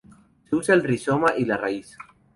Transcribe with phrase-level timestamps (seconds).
[0.49, 1.95] Se usa el rizoma y la raíz.